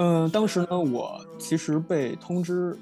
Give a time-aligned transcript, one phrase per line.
[0.00, 2.76] 嗯，当时呢，我其实被通知，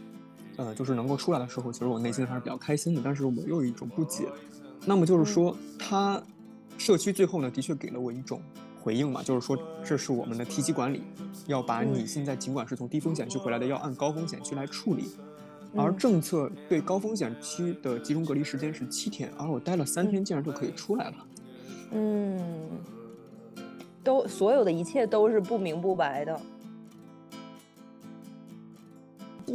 [0.57, 4.29] 呃，就是能够出来的时候，其实我内心还是比较开心的，但是我又有一种不解。
[4.85, 6.23] 那么就是说，他
[6.77, 8.43] 社区最后呢，的确给了我一种
[8.79, 11.02] 回应嘛，就是说这是我们的梯级管理
[11.47, 15.06] 要把你现在尽管是从低风险区回来的，要按高风险区来处理。
[15.75, 21.14] 而政策对高风险区的集中隔离时间是七天，而我待了三天，竟然就可以出来了。
[21.92, 22.39] 嗯，
[24.05, 26.39] 都所有的一切都是不明不白的。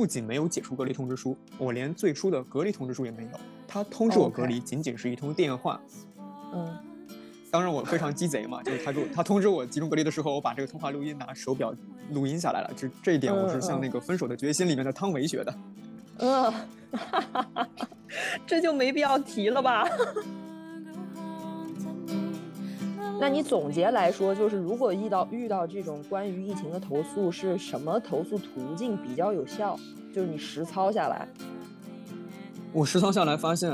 [0.01, 3.29] 不仅没有解除隔离通知书，我连最初的隔离通知书也没有。
[3.67, 5.79] 他通知我隔离，仅仅是一通电话。
[6.55, 6.75] 嗯，
[7.51, 11.71] 当然我非常鸡贼嘛，就是他给我他通知我集中隔离的时候，我把这个通话录音拿手表
[12.13, 12.71] 录音下来了。
[12.75, 15.55] 这这一点我是向那个《分手的决心》里面的汤唯学的。
[16.17, 16.51] 嗯，
[18.47, 19.87] 这就没必要提了吧？
[23.21, 29.77] 那你总结来说，就是如果遇到遇到这种关于疫情的投诉，是什么投诉途径比较有效？
[30.11, 31.27] 就是你实操下来，
[32.73, 33.71] 我实操下来发现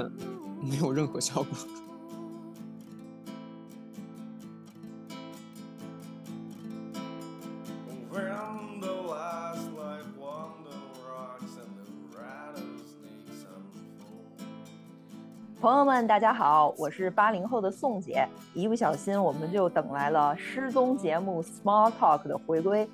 [0.61, 1.47] 没有任何效果。
[15.59, 18.27] 朋友们，大家好，我是八零后的宋姐。
[18.53, 22.87] 一不小心，我们就等来了失踪节目《Small Talk》的回归。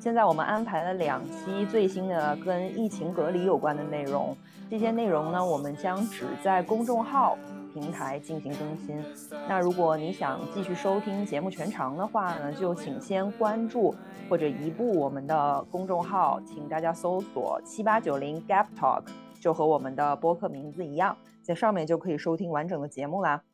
[0.00, 4.34] 现在我们安排了两期最新的跟疫情隔离有关的内容。
[4.70, 7.36] 这些内容呢，我们将只在公众号
[7.74, 9.04] 平台进行更新。
[9.46, 13.94] 那如果你想继续收听节目全长的话呢，就请先关注
[14.30, 19.02] 或者移步我们的公众号，请大家搜索七八九零 Gap Talk，
[19.38, 21.14] 就和我们的播客名字一样。
[21.46, 23.44] 在上面就可以收听完整的节目啦。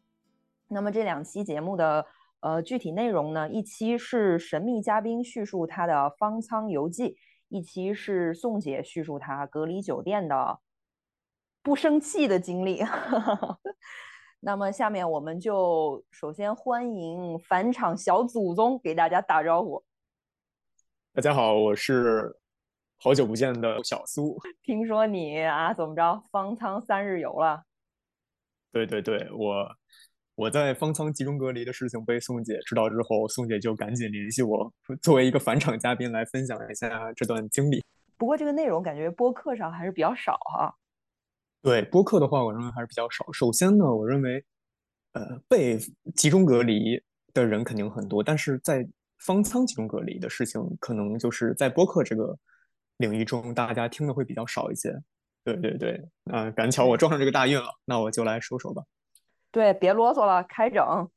[0.69, 2.07] 那么这两期节目的
[2.41, 3.47] 呃具体内容呢？
[3.51, 10.59] 一期是神秘嘉宾叙述他的方舱游记，一期是宋姐叙述她隔离酒店的
[11.63, 12.83] 不生气的经历。
[14.41, 19.85] 那么下面我们就首先欢迎返场小祖宗给大家打招呼。
[21.13, 22.41] 大家好，我是
[22.99, 24.41] 好久不见的小苏。
[24.63, 27.65] 听说你啊怎么着方舱三日游了？
[28.73, 29.69] 对对对，我
[30.35, 34.73] 我在方舱集中隔离的事情被宋姐知道之后，宋姐就赶紧联系我，
[35.03, 37.85] 作为一个返场嘉宾来分享一下这段经历。
[38.17, 40.75] 不过这个内容感觉播客上还是比较少哈。
[41.61, 43.31] 对播客的话，我认为还是比较少。
[43.33, 44.45] 首先呢，我认为，
[45.13, 45.79] 呃，被
[46.17, 47.01] 集中隔离
[47.35, 52.37] 的人肯定很多，但是在方舱集中隔离的事情，可能就是在播客这个
[52.97, 54.93] 领域中，大家听的会比较少一些。
[55.45, 58.83] 对对对，嗯，赶巧我撞上这个大运了，那我就来说说吧。
[59.51, 61.09] 对，别啰嗦了，开整。